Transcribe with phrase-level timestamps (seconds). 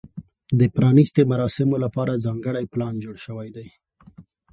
[0.59, 3.67] د پرانیستې مراسمو لپاره ځانګړی پلان جوړ شوی دی.